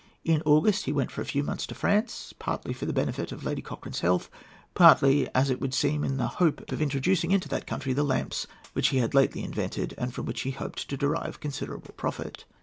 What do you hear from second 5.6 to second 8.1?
would seem, in the hope of introducing into that country the